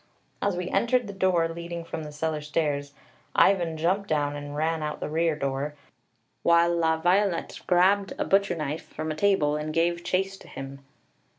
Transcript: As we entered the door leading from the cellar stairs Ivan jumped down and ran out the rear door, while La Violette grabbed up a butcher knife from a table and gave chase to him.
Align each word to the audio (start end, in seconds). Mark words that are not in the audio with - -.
As 0.41 0.57
we 0.57 0.67
entered 0.69 1.05
the 1.05 1.13
door 1.13 1.47
leading 1.47 1.85
from 1.85 2.01
the 2.01 2.11
cellar 2.11 2.41
stairs 2.41 2.93
Ivan 3.35 3.77
jumped 3.77 4.09
down 4.09 4.35
and 4.35 4.55
ran 4.55 4.81
out 4.81 4.99
the 4.99 5.11
rear 5.11 5.35
door, 5.35 5.75
while 6.41 6.75
La 6.75 6.97
Violette 6.97 7.61
grabbed 7.67 8.11
up 8.13 8.19
a 8.19 8.25
butcher 8.25 8.55
knife 8.55 8.87
from 8.91 9.11
a 9.11 9.15
table 9.15 9.55
and 9.55 9.71
gave 9.71 10.03
chase 10.03 10.37
to 10.37 10.47
him. 10.47 10.79